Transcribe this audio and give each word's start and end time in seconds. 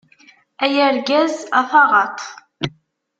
Ay 0.63 0.75
argaz, 0.87 1.33
a 1.59 1.61
taɣaṭ! 1.69 2.17